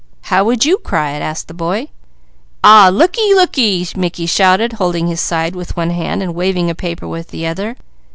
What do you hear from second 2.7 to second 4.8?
looky! Looky! Looky!" Mickey shouted,